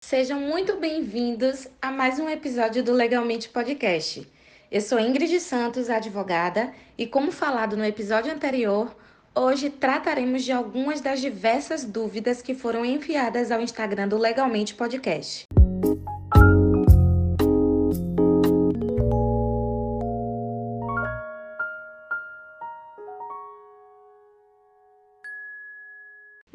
Sejam 0.00 0.40
muito 0.40 0.76
bem-vindos 0.76 1.66
a 1.82 1.90
mais 1.90 2.20
um 2.20 2.28
episódio 2.28 2.82
do 2.82 2.92
Legalmente 2.92 3.48
Podcast. 3.48 4.26
Eu 4.70 4.80
sou 4.80 5.00
Ingrid 5.00 5.40
Santos, 5.40 5.90
advogada, 5.90 6.72
e 6.96 7.06
como 7.06 7.32
falado 7.32 7.76
no 7.76 7.84
episódio 7.84 8.32
anterior, 8.32 8.96
hoje 9.34 9.68
trataremos 9.68 10.44
de 10.44 10.52
algumas 10.52 11.00
das 11.00 11.20
diversas 11.20 11.84
dúvidas 11.84 12.40
que 12.40 12.54
foram 12.54 12.84
enviadas 12.84 13.50
ao 13.50 13.60
Instagram 13.60 14.06
do 14.06 14.16
Legalmente 14.16 14.74
Podcast. 14.74 15.44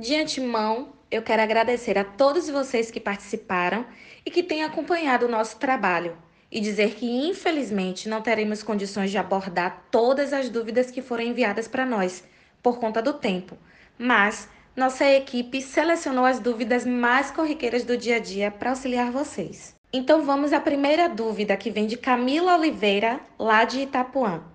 De 0.01 0.15
antemão, 0.15 0.93
eu 1.11 1.21
quero 1.21 1.43
agradecer 1.43 1.95
a 1.95 2.03
todos 2.03 2.49
vocês 2.49 2.89
que 2.89 2.99
participaram 2.99 3.85
e 4.25 4.31
que 4.31 4.41
têm 4.41 4.63
acompanhado 4.63 5.27
o 5.27 5.29
nosso 5.29 5.59
trabalho 5.59 6.17
e 6.51 6.59
dizer 6.59 6.95
que, 6.95 7.05
infelizmente, 7.05 8.09
não 8.09 8.19
teremos 8.19 8.63
condições 8.63 9.11
de 9.11 9.19
abordar 9.19 9.85
todas 9.91 10.33
as 10.33 10.49
dúvidas 10.49 10.89
que 10.89 11.03
foram 11.03 11.23
enviadas 11.23 11.67
para 11.67 11.85
nós, 11.85 12.23
por 12.63 12.79
conta 12.79 12.99
do 12.99 13.13
tempo, 13.13 13.55
mas 13.95 14.49
nossa 14.75 15.05
equipe 15.05 15.61
selecionou 15.61 16.25
as 16.25 16.39
dúvidas 16.39 16.83
mais 16.83 17.29
corriqueiras 17.29 17.83
do 17.83 17.95
dia 17.95 18.15
a 18.15 18.19
dia 18.19 18.49
para 18.49 18.71
auxiliar 18.71 19.11
vocês. 19.11 19.75
Então 19.93 20.23
vamos 20.23 20.51
à 20.51 20.59
primeira 20.59 21.07
dúvida 21.07 21.55
que 21.55 21.69
vem 21.69 21.85
de 21.85 21.95
Camila 21.95 22.57
Oliveira, 22.57 23.19
lá 23.37 23.65
de 23.65 23.81
Itapuã. 23.81 24.50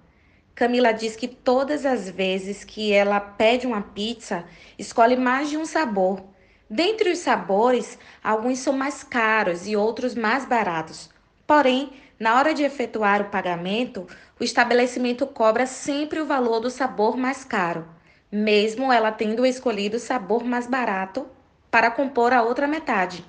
Camila 0.56 0.90
diz 0.90 1.14
que 1.14 1.28
todas 1.28 1.84
as 1.84 2.08
vezes 2.08 2.64
que 2.64 2.90
ela 2.90 3.20
pede 3.20 3.66
uma 3.66 3.82
pizza, 3.82 4.46
escolhe 4.78 5.14
mais 5.14 5.50
de 5.50 5.58
um 5.58 5.66
sabor. 5.66 6.24
Dentre 6.68 7.10
os 7.10 7.18
sabores, 7.18 7.98
alguns 8.24 8.60
são 8.60 8.72
mais 8.72 9.04
caros 9.04 9.68
e 9.68 9.76
outros 9.76 10.14
mais 10.14 10.46
baratos. 10.46 11.10
Porém, 11.46 11.92
na 12.18 12.38
hora 12.38 12.54
de 12.54 12.62
efetuar 12.62 13.20
o 13.20 13.28
pagamento, 13.28 14.06
o 14.40 14.42
estabelecimento 14.42 15.26
cobra 15.26 15.66
sempre 15.66 16.20
o 16.20 16.26
valor 16.26 16.60
do 16.60 16.70
sabor 16.70 17.18
mais 17.18 17.44
caro, 17.44 17.86
mesmo 18.32 18.90
ela 18.90 19.12
tendo 19.12 19.44
escolhido 19.44 19.98
o 19.98 20.00
sabor 20.00 20.42
mais 20.42 20.66
barato 20.66 21.26
para 21.70 21.90
compor 21.90 22.32
a 22.32 22.42
outra 22.42 22.66
metade. 22.66 23.22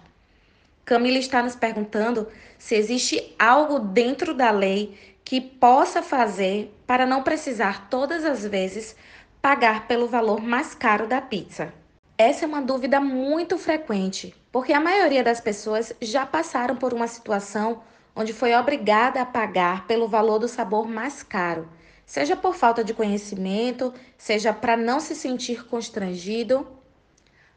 Camila 0.86 1.18
está 1.18 1.44
nos 1.44 1.58
perguntando 1.58 2.30
se 2.58 2.74
existe 2.74 3.36
algo 3.38 3.80
dentro 3.80 4.34
da 4.34 4.50
lei 4.50 4.98
que 5.26 5.42
possa 5.42 6.02
fazer 6.02 6.74
para 6.88 7.06
não 7.06 7.22
precisar 7.22 7.90
todas 7.90 8.24
as 8.24 8.46
vezes 8.46 8.96
pagar 9.42 9.88
pelo 9.88 10.08
valor 10.08 10.42
mais 10.42 10.74
caro 10.74 11.06
da 11.06 11.22
pizza. 11.22 11.74
Essa 12.18 12.46
é 12.46 12.48
uma 12.48 12.62
dúvida 12.62 13.00
muito 13.00 13.58
frequente, 13.58 14.34
porque 14.52 14.74
a 14.74 14.80
maioria 14.80 15.24
das 15.24 15.40
pessoas 15.40 15.94
já 16.02 16.26
passaram 16.26 16.76
por 16.76 16.94
uma 16.94 17.08
situação 17.08 17.84
onde 18.16 18.34
foi 18.34 18.56
obrigada 18.56 19.22
a 19.22 19.26
pagar 19.26 19.86
pelo 19.86 20.08
valor 20.08 20.40
do 20.40 20.48
sabor 20.48 20.88
mais 20.88 21.22
caro, 21.22 21.70
seja 22.06 22.36
por 22.36 22.56
falta 22.56 22.84
de 22.84 22.94
conhecimento, 22.94 23.94
seja 24.18 24.52
para 24.52 24.76
não 24.76 25.00
se 25.00 25.14
sentir 25.14 25.68
constrangido. 25.68 26.66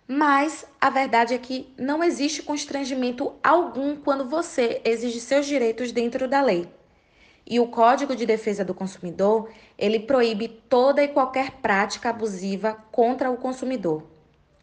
Mas 0.06 0.66
a 0.80 0.90
verdade 0.90 1.32
é 1.32 1.38
que 1.38 1.72
não 1.78 2.04
existe 2.04 2.42
constrangimento 2.42 3.32
algum 3.42 3.96
quando 3.96 4.28
você 4.28 4.82
exige 4.84 5.20
seus 5.20 5.46
direitos 5.46 5.92
dentro 5.92 6.28
da 6.28 6.42
lei. 6.42 6.68
E 7.46 7.58
o 7.58 7.66
Código 7.66 8.14
de 8.14 8.26
Defesa 8.26 8.64
do 8.64 8.74
Consumidor, 8.74 9.50
ele 9.78 10.00
proíbe 10.00 10.48
toda 10.48 11.02
e 11.02 11.08
qualquer 11.08 11.52
prática 11.62 12.10
abusiva 12.10 12.76
contra 12.92 13.30
o 13.30 13.36
consumidor. 13.36 14.04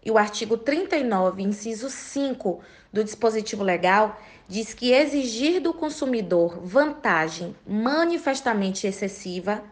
E 0.06 0.11
o 0.11 0.17
artigo 0.17 0.58
39, 0.58 1.44
inciso 1.44 1.89
5 1.89 2.61
do 2.94 3.03
dispositivo 3.03 3.64
legal 3.64 4.17
diz 4.48 4.73
que 4.73 4.93
exigir 4.93 5.60
do 5.60 5.73
consumidor 5.73 6.60
vantagem 6.61 7.55
manifestamente 7.67 8.88
excessiva 8.88 9.64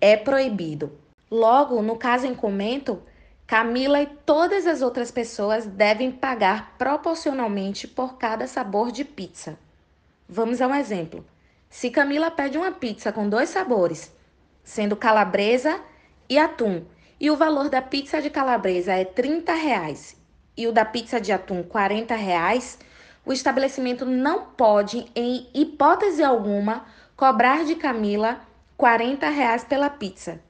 é 0.00 0.16
proibido. 0.16 0.92
Logo, 1.30 1.82
no 1.82 1.96
caso 1.96 2.26
em 2.26 2.34
comento, 2.34 3.02
Camila 3.50 4.00
e 4.00 4.06
todas 4.06 4.64
as 4.64 4.80
outras 4.80 5.10
pessoas 5.10 5.66
devem 5.66 6.12
pagar 6.12 6.76
proporcionalmente 6.78 7.88
por 7.88 8.16
cada 8.16 8.46
sabor 8.46 8.92
de 8.92 9.04
pizza. 9.04 9.58
Vamos 10.28 10.60
a 10.60 10.68
um 10.68 10.74
exemplo. 10.76 11.26
Se 11.70 11.88
Camila 11.88 12.32
pede 12.32 12.58
uma 12.58 12.72
pizza 12.72 13.12
com 13.12 13.28
dois 13.28 13.48
sabores, 13.48 14.12
sendo 14.64 14.96
calabresa 14.96 15.80
e 16.28 16.36
atum, 16.36 16.84
e 17.18 17.30
o 17.30 17.36
valor 17.36 17.68
da 17.68 17.80
pizza 17.80 18.20
de 18.20 18.28
calabresa 18.28 18.92
é 18.92 19.04
30 19.04 19.54
reais 19.54 20.20
e 20.56 20.66
o 20.66 20.72
da 20.72 20.84
pizza 20.84 21.20
de 21.20 21.30
atum 21.30 21.62
40 21.62 22.14
reais, 22.16 22.76
o 23.24 23.32
estabelecimento 23.32 24.04
não 24.04 24.46
pode, 24.46 25.06
em 25.14 25.48
hipótese 25.54 26.24
alguma, 26.24 26.84
cobrar 27.16 27.64
de 27.64 27.76
Camila 27.76 28.40
40 28.76 29.28
reais 29.28 29.62
pela 29.62 29.88
pizza, 29.88 30.40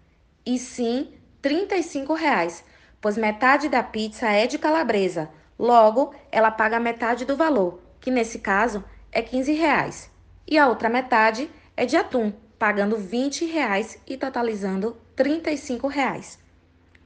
e 0.44 0.58
sim 0.58 1.12
35 1.42 2.14
reais, 2.14 2.64
pois 2.98 3.18
metade 3.18 3.68
da 3.68 3.82
pizza 3.82 4.26
é 4.30 4.46
de 4.46 4.58
calabresa, 4.58 5.30
logo 5.58 6.14
ela 6.32 6.50
paga 6.50 6.80
metade 6.80 7.26
do 7.26 7.36
valor, 7.36 7.80
que 8.00 8.10
nesse 8.10 8.38
caso 8.38 8.82
é 9.12 9.20
15 9.20 9.52
reais 9.52 10.10
e 10.46 10.58
a 10.58 10.68
outra 10.68 10.88
metade 10.88 11.50
é 11.76 11.86
de 11.86 11.96
atum, 11.96 12.32
pagando 12.58 12.96
20 12.96 13.46
reais 13.46 13.98
e 14.06 14.16
totalizando 14.16 14.96
35 15.16 15.86
reais. 15.88 16.38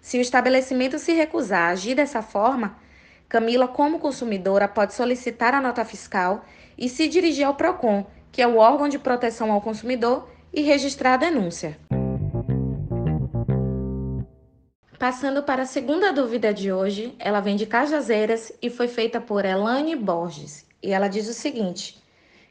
Se 0.00 0.18
o 0.18 0.20
estabelecimento 0.20 0.98
se 0.98 1.12
recusar 1.12 1.68
a 1.68 1.72
agir 1.72 1.94
dessa 1.94 2.22
forma, 2.22 2.76
Camila, 3.28 3.66
como 3.66 3.98
consumidora, 3.98 4.68
pode 4.68 4.94
solicitar 4.94 5.54
a 5.54 5.60
nota 5.60 5.84
fiscal 5.84 6.44
e 6.76 6.88
se 6.88 7.08
dirigir 7.08 7.46
ao 7.46 7.54
PROCON, 7.54 8.06
que 8.30 8.42
é 8.42 8.46
o 8.46 8.58
órgão 8.58 8.88
de 8.88 8.98
proteção 8.98 9.50
ao 9.50 9.60
consumidor, 9.60 10.28
e 10.52 10.62
registrar 10.62 11.14
a 11.14 11.16
denúncia. 11.16 11.78
Passando 14.98 15.42
para 15.42 15.62
a 15.62 15.66
segunda 15.66 16.12
dúvida 16.12 16.54
de 16.54 16.72
hoje, 16.72 17.14
ela 17.18 17.40
vem 17.40 17.56
de 17.56 17.66
Cajazeiras 17.66 18.52
e 18.62 18.70
foi 18.70 18.88
feita 18.88 19.20
por 19.20 19.44
Elane 19.44 19.96
Borges. 19.96 20.64
E 20.82 20.92
ela 20.92 21.08
diz 21.08 21.28
o 21.28 21.34
seguinte: 21.34 22.00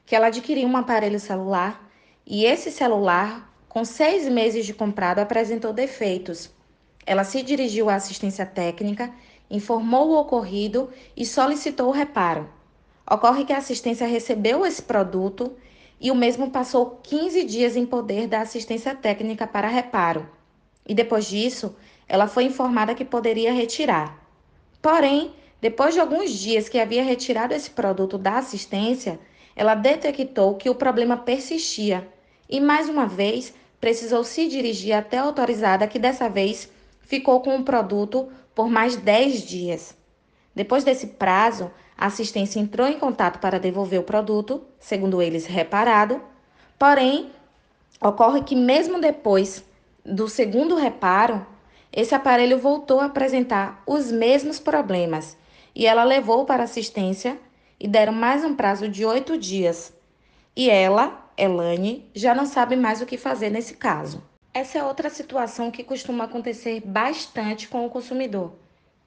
que 0.06 0.16
ela 0.16 0.28
adquiriu 0.28 0.68
um 0.68 0.78
aparelho 0.78 1.19
celular 1.19 1.90
e 2.25 2.46
esse 2.46 2.72
celular, 2.72 3.53
com 3.68 3.84
seis 3.84 4.28
meses 4.28 4.66
de 4.66 4.74
comprado, 4.74 5.19
apresentou 5.19 5.74
defeitos. 5.74 6.52
Ela 7.06 7.24
se 7.24 7.44
dirigiu 7.44 7.90
à 7.90 7.96
assistência 7.96 8.46
técnica, 8.46 9.14
informou 9.50 10.09
o 10.09 10.19
ocorrido 10.19 10.90
e 11.16 11.25
solicitou 11.25 11.90
o 11.90 11.91
reparo. 11.91 12.50
Ocorre 13.09 13.44
que 13.44 13.53
a 13.53 13.58
assistência 13.58 14.08
recebeu 14.08 14.66
esse 14.66 14.81
produto 14.81 15.53
e 16.00 16.12
o 16.12 16.16
mesmo 16.16 16.50
passou 16.50 17.00
15 17.03 17.44
dias 17.44 17.75
em 17.75 17.85
poder 17.85 18.28
da 18.28 18.41
assistência 18.41 18.96
técnica 18.96 19.46
para 19.46 19.68
reparo. 19.68 20.28
E 20.88 20.94
depois 20.94 21.25
disso, 21.25 21.75
ela 22.08 22.28
foi 22.28 22.46
informada 22.46 22.96
que 22.96 23.06
poderia 23.06 23.53
retirar. 23.53 24.22
Porém, 24.81 25.34
depois 25.62 25.94
de 25.94 26.00
alguns 26.00 26.31
dias 26.31 26.68
que 26.68 26.80
havia 26.80 27.03
retirado 27.03 27.53
esse 27.53 27.70
produto 27.70 28.18
da 28.18 28.38
assistência, 28.38 29.20
ela 29.56 29.75
detectou 29.75 30.56
que 30.56 30.69
o 30.69 30.75
problema 30.75 31.18
persistia 31.18 32.08
e, 32.50 32.59
mais 32.59 32.90
uma 32.90 33.06
vez, 33.06 33.53
precisou 33.80 34.24
se 34.24 34.47
dirigir 34.47 34.94
até 34.94 35.18
a 35.18 35.24
autorizada, 35.24 35.88
que 35.88 36.00
dessa 36.00 36.30
vez 36.30 36.69
ficou 37.02 37.41
com 37.41 37.56
o 37.58 37.64
produto 37.64 38.30
por 38.56 38.69
mais 38.69 38.96
10 38.96 39.41
dias. 39.41 39.96
Depois 40.56 40.84
desse 40.84 41.08
prazo, 41.08 41.72
a 41.97 42.08
assistência 42.08 42.59
entrou 42.59 42.88
em 42.88 43.00
contato 43.00 43.40
para 43.40 43.59
devolver 43.59 44.00
o 44.00 44.03
produto, 44.03 44.64
segundo 44.80 45.22
eles, 45.22 45.46
reparado. 45.46 46.22
Porém, 46.78 47.31
ocorre 48.02 48.44
que, 48.44 48.56
mesmo 48.56 49.00
depois 49.00 49.64
do 50.06 50.28
segundo 50.28 50.75
reparo, 50.75 51.46
esse 51.91 52.16
aparelho 52.16 52.58
voltou 52.58 53.00
a 53.00 53.05
apresentar 53.05 53.82
os 53.85 54.11
mesmos 54.11 54.59
problemas 54.59 55.38
e 55.76 55.85
ela 55.85 56.03
levou 56.03 56.46
para 56.46 56.64
assistência 56.64 57.38
e 57.84 57.88
deram 57.88 58.14
mais 58.14 58.46
um 58.46 58.56
prazo 58.56 58.88
de 58.88 59.06
oito 59.06 59.38
dias. 59.38 59.94
E 60.56 60.70
ela, 60.70 61.30
Elane, 61.38 62.09
já 62.16 62.34
não 62.34 62.46
sabe 62.46 62.78
mais 62.78 63.02
o 63.02 63.06
que 63.06 63.18
fazer 63.18 63.50
nesse 63.50 63.74
caso. 63.74 64.24
Essa 64.53 64.80
é 64.80 64.84
outra 64.85 65.09
situação 65.09 65.70
que 65.70 65.84
costuma 65.84 66.24
acontecer 66.24 66.80
bastante 66.80 67.68
com 67.68 67.85
o 67.85 67.90
consumidor. 67.90 68.53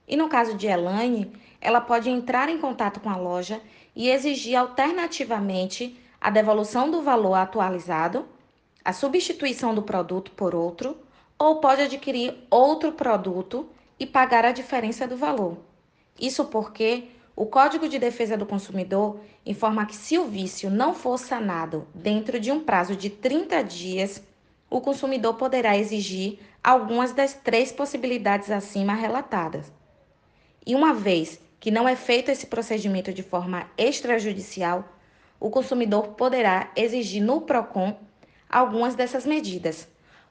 E 0.06 0.14
no 0.14 0.28
caso 0.28 0.54
de 0.54 0.66
Elane, 0.66 1.32
ela 1.58 1.80
pode 1.80 2.10
entrar 2.10 2.50
em 2.50 2.58
contato 2.58 3.00
com 3.00 3.08
a 3.08 3.16
loja 3.16 3.62
e 3.94 4.10
exigir 4.10 4.56
alternativamente 4.56 5.98
a 6.20 6.28
devolução 6.28 6.90
do 6.90 7.00
valor 7.00 7.32
atualizado, 7.32 8.26
a 8.84 8.92
substituição 8.92 9.74
do 9.74 9.80
produto 9.80 10.32
por 10.32 10.54
outro, 10.54 10.98
ou 11.38 11.60
pode 11.60 11.80
adquirir 11.80 12.34
outro 12.50 12.92
produto 12.92 13.70
e 13.98 14.04
pagar 14.04 14.44
a 14.44 14.52
diferença 14.52 15.08
do 15.08 15.16
valor. 15.16 15.56
Isso 16.20 16.44
porque 16.44 17.08
o 17.36 17.44
Código 17.44 17.86
de 17.86 17.98
Defesa 17.98 18.34
do 18.34 18.46
Consumidor 18.46 19.20
informa 19.44 19.84
que 19.84 19.94
se 19.94 20.16
o 20.16 20.24
vício 20.24 20.70
não 20.70 20.94
for 20.94 21.18
sanado 21.18 21.86
dentro 21.94 22.40
de 22.40 22.50
um 22.50 22.60
prazo 22.60 22.96
de 22.96 23.10
30 23.10 23.62
dias, 23.62 24.22
o 24.70 24.80
consumidor 24.80 25.34
poderá 25.34 25.76
exigir 25.76 26.38
algumas 26.64 27.12
das 27.12 27.34
três 27.34 27.70
possibilidades 27.70 28.50
acima 28.50 28.94
relatadas. 28.94 29.70
E 30.66 30.74
uma 30.74 30.94
vez 30.94 31.38
que 31.60 31.70
não 31.70 31.86
é 31.86 31.94
feito 31.94 32.30
esse 32.30 32.46
procedimento 32.46 33.12
de 33.12 33.22
forma 33.22 33.70
extrajudicial, 33.76 34.88
o 35.38 35.50
consumidor 35.50 36.08
poderá 36.14 36.70
exigir 36.74 37.22
no 37.22 37.42
PROCON 37.42 37.98
algumas 38.48 38.94
dessas 38.94 39.26
medidas 39.26 39.86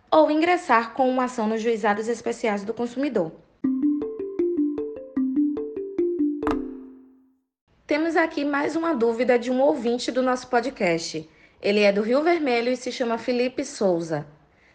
ou 0.10 0.32
ingressar 0.32 0.94
com 0.94 1.08
uma 1.08 1.26
ação 1.26 1.48
nos 1.48 1.62
juizados 1.62 2.08
especiais 2.08 2.64
do 2.64 2.74
consumidor. 2.74 3.45
Temos 7.88 8.16
aqui 8.16 8.44
mais 8.44 8.76
uma 8.76 8.96
dúvida 8.96 9.38
de 9.38 9.52
um 9.52 9.62
ouvinte 9.62 10.12
do 10.12 10.24
nosso 10.24 10.48
podcast. 10.48 11.30
Ele 11.62 11.82
é 11.82 11.92
do 11.92 12.02
Rio 12.02 12.24
Vermelho 12.24 12.72
e 12.72 12.76
se 12.76 12.92
chama 12.92 13.20
Felipe 13.20 13.64
Souza. 13.64 14.26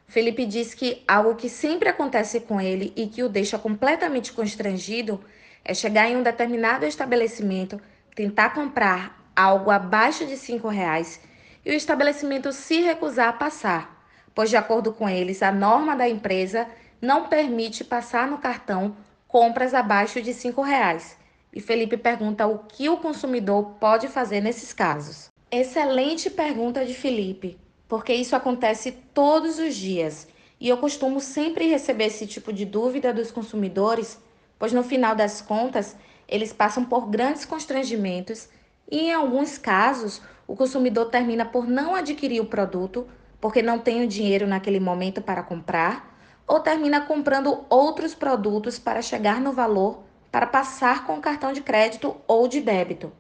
Felipe 0.06 0.46
diz 0.46 0.74
que 0.74 1.02
algo 1.08 1.34
que 1.34 1.48
sempre 1.48 1.88
acontece 1.88 2.38
com 2.38 2.60
ele 2.60 2.92
e 2.94 3.08
que 3.08 3.24
o 3.24 3.28
deixa 3.28 3.58
completamente 3.58 4.32
constrangido 4.32 5.20
é 5.64 5.74
chegar 5.74 6.08
em 6.08 6.18
um 6.18 6.22
determinado 6.22 6.86
estabelecimento, 6.86 7.80
tentar 8.14 8.50
comprar 8.50 9.20
algo 9.34 9.72
abaixo 9.72 10.24
de 10.24 10.36
cinco 10.36 10.68
reais 10.68 11.20
e 11.66 11.70
o 11.72 11.74
estabelecimento 11.74 12.52
se 12.52 12.80
recusar 12.80 13.30
a 13.30 13.32
passar, 13.32 14.06
pois 14.32 14.50
de 14.50 14.56
acordo 14.56 14.92
com 14.92 15.08
eles 15.08 15.42
a 15.42 15.50
norma 15.50 15.96
da 15.96 16.08
empresa 16.08 16.68
não 17.02 17.26
permite 17.26 17.82
passar 17.82 18.28
no 18.28 18.38
cartão 18.38 18.96
compras 19.26 19.74
abaixo 19.74 20.22
de 20.22 20.32
cinco 20.32 20.62
reais. 20.62 21.18
E 21.52 21.60
Felipe 21.60 21.96
pergunta 21.96 22.46
o 22.46 22.60
que 22.60 22.88
o 22.88 22.98
consumidor 22.98 23.76
pode 23.80 24.08
fazer 24.08 24.40
nesses 24.40 24.72
casos. 24.72 25.30
Excelente 25.50 26.30
pergunta 26.30 26.86
de 26.86 26.94
Felipe, 26.94 27.58
porque 27.88 28.14
isso 28.14 28.36
acontece 28.36 28.92
todos 29.12 29.58
os 29.58 29.74
dias 29.74 30.28
e 30.60 30.68
eu 30.68 30.76
costumo 30.76 31.20
sempre 31.20 31.66
receber 31.66 32.04
esse 32.04 32.26
tipo 32.26 32.52
de 32.52 32.64
dúvida 32.64 33.12
dos 33.12 33.32
consumidores, 33.32 34.20
pois 34.58 34.72
no 34.72 34.84
final 34.84 35.16
das 35.16 35.40
contas 35.40 35.96
eles 36.28 36.52
passam 36.52 36.84
por 36.84 37.08
grandes 37.08 37.44
constrangimentos 37.44 38.48
e, 38.88 39.06
em 39.08 39.12
alguns 39.12 39.58
casos, 39.58 40.22
o 40.46 40.54
consumidor 40.54 41.06
termina 41.06 41.44
por 41.44 41.66
não 41.66 41.94
adquirir 41.94 42.40
o 42.40 42.46
produto 42.46 43.08
porque 43.40 43.62
não 43.62 43.78
tem 43.78 44.04
o 44.04 44.08
dinheiro 44.08 44.46
naquele 44.46 44.78
momento 44.78 45.22
para 45.22 45.42
comprar, 45.42 46.16
ou 46.46 46.60
termina 46.60 47.00
comprando 47.00 47.64
outros 47.70 48.14
produtos 48.14 48.78
para 48.78 49.00
chegar 49.00 49.40
no 49.40 49.52
valor 49.52 50.02
para 50.30 50.46
passar 50.46 51.06
com 51.06 51.20
cartão 51.20 51.52
de 51.52 51.60
crédito 51.60 52.16
ou 52.26 52.46
de 52.46 52.60
débito. 52.60 53.12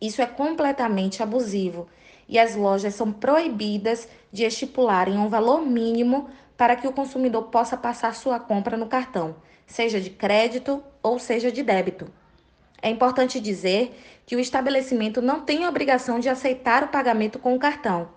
Isso 0.00 0.20
é 0.20 0.26
completamente 0.26 1.22
abusivo 1.22 1.88
e 2.28 2.38
as 2.38 2.54
lojas 2.54 2.94
são 2.94 3.12
proibidas 3.12 4.08
de 4.32 4.44
estipularem 4.44 5.18
um 5.18 5.28
valor 5.28 5.62
mínimo 5.62 6.28
para 6.56 6.76
que 6.76 6.86
o 6.86 6.92
consumidor 6.92 7.44
possa 7.44 7.76
passar 7.76 8.14
sua 8.14 8.38
compra 8.38 8.76
no 8.76 8.86
cartão, 8.86 9.36
seja 9.66 10.00
de 10.00 10.10
crédito 10.10 10.82
ou 11.02 11.18
seja 11.18 11.50
de 11.50 11.62
débito. 11.62 12.10
É 12.80 12.90
importante 12.90 13.40
dizer 13.40 13.98
que 14.26 14.36
o 14.36 14.40
estabelecimento 14.40 15.22
não 15.22 15.40
tem 15.40 15.66
obrigação 15.66 16.18
de 16.18 16.28
aceitar 16.28 16.84
o 16.84 16.88
pagamento 16.88 17.38
com 17.38 17.54
o 17.54 17.58
cartão, 17.58 18.08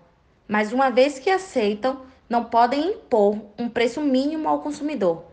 mas 0.48 0.72
uma 0.72 0.90
vez 0.90 1.20
que 1.20 1.30
aceitam, 1.30 2.02
não 2.30 2.44
podem 2.44 2.92
impor 2.92 3.38
um 3.58 3.70
preço 3.70 4.02
mínimo 4.02 4.50
ao 4.50 4.60
consumidor. 4.60 5.24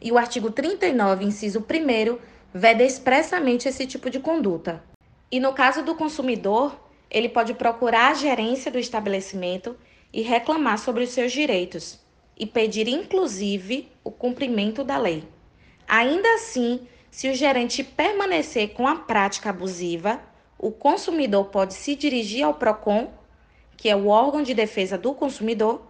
E 0.00 0.12
o 0.12 0.18
artigo 0.18 0.50
39, 0.50 1.24
inciso 1.24 1.60
1, 1.60 2.18
veda 2.54 2.82
expressamente 2.82 3.68
esse 3.68 3.86
tipo 3.86 4.10
de 4.10 4.20
conduta. 4.20 4.82
E 5.30 5.40
no 5.40 5.52
caso 5.52 5.82
do 5.82 5.94
consumidor, 5.94 6.78
ele 7.10 7.28
pode 7.28 7.54
procurar 7.54 8.10
a 8.10 8.14
gerência 8.14 8.70
do 8.70 8.78
estabelecimento 8.78 9.76
e 10.12 10.20
reclamar 10.20 10.78
sobre 10.78 11.04
os 11.04 11.10
seus 11.10 11.32
direitos 11.32 11.98
e 12.38 12.46
pedir, 12.46 12.88
inclusive, 12.88 13.88
o 14.04 14.10
cumprimento 14.10 14.84
da 14.84 14.98
lei. 14.98 15.24
Ainda 15.88 16.34
assim, 16.34 16.86
se 17.10 17.28
o 17.28 17.34
gerente 17.34 17.82
permanecer 17.82 18.72
com 18.72 18.86
a 18.86 18.96
prática 18.96 19.50
abusiva, 19.50 20.20
o 20.58 20.70
consumidor 20.70 21.46
pode 21.46 21.74
se 21.74 21.94
dirigir 21.94 22.44
ao 22.44 22.54
PROCON, 22.54 23.10
que 23.76 23.88
é 23.88 23.96
o 23.96 24.08
órgão 24.08 24.42
de 24.42 24.54
defesa 24.54 24.96
do 24.96 25.14
consumidor, 25.14 25.82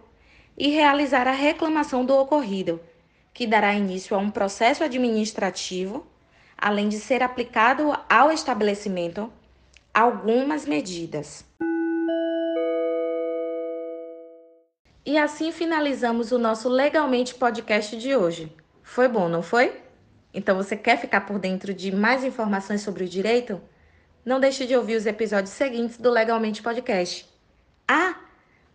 e 0.57 0.69
realizar 0.69 1.27
a 1.27 1.31
reclamação 1.31 2.05
do 2.05 2.15
ocorrido, 2.15 2.79
que 3.33 3.47
dará 3.47 3.73
início 3.73 4.15
a 4.15 4.19
um 4.19 4.29
processo 4.29 4.83
administrativo 4.83 6.05
além 6.63 6.87
de 6.87 6.97
ser 6.97 7.21
aplicado 7.21 7.93
ao 8.09 8.31
estabelecimento 8.31 9.29
algumas 9.93 10.65
medidas. 10.65 11.45
E 15.05 15.17
assim 15.17 15.51
finalizamos 15.51 16.31
o 16.31 16.39
nosso 16.39 16.69
Legalmente 16.69 17.35
Podcast 17.35 17.97
de 17.97 18.15
hoje. 18.15 18.49
Foi 18.81 19.09
bom, 19.09 19.27
não 19.27 19.43
foi? 19.43 19.73
Então 20.33 20.55
você 20.55 20.77
quer 20.77 20.97
ficar 20.97 21.25
por 21.25 21.37
dentro 21.37 21.73
de 21.73 21.93
mais 21.93 22.23
informações 22.23 22.81
sobre 22.81 23.03
o 23.03 23.09
direito? 23.09 23.61
Não 24.23 24.39
deixe 24.39 24.65
de 24.65 24.73
ouvir 24.73 24.95
os 24.95 25.05
episódios 25.05 25.53
seguintes 25.53 25.97
do 25.97 26.09
Legalmente 26.09 26.63
Podcast. 26.63 27.29
Ah, 27.85 28.15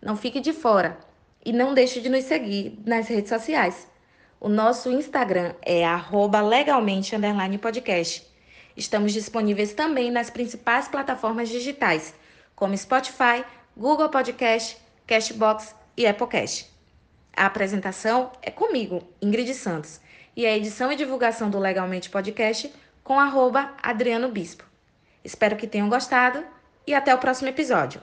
não 0.02 0.14
fique 0.14 0.40
de 0.40 0.52
fora 0.52 0.98
e 1.42 1.54
não 1.54 1.72
deixe 1.72 2.02
de 2.02 2.10
nos 2.10 2.24
seguir 2.24 2.78
nas 2.84 3.08
redes 3.08 3.30
sociais. 3.30 3.88
O 4.40 4.48
nosso 4.48 4.88
Instagram 4.88 5.52
é 5.62 5.84
legalmente 6.40 7.12
podcast. 7.58 8.24
Estamos 8.76 9.12
disponíveis 9.12 9.72
também 9.72 10.12
nas 10.12 10.30
principais 10.30 10.86
plataformas 10.86 11.48
digitais, 11.48 12.14
como 12.54 12.76
Spotify, 12.76 13.44
Google 13.76 14.08
Podcast, 14.08 14.78
Cashbox 15.08 15.74
e 15.96 16.06
Applecast. 16.06 16.70
A 17.36 17.46
apresentação 17.46 18.30
é 18.40 18.48
comigo, 18.48 19.02
Ingrid 19.20 19.52
Santos, 19.54 20.00
e 20.36 20.46
a 20.46 20.56
edição 20.56 20.92
e 20.92 20.96
divulgação 20.96 21.50
do 21.50 21.58
Legalmente 21.58 22.08
Podcast 22.08 22.72
com 23.02 23.18
arroba 23.18 23.74
Adriano 23.82 24.28
Bispo. 24.28 24.62
Espero 25.24 25.56
que 25.56 25.66
tenham 25.66 25.88
gostado 25.88 26.44
e 26.86 26.94
até 26.94 27.12
o 27.12 27.18
próximo 27.18 27.48
episódio. 27.48 28.00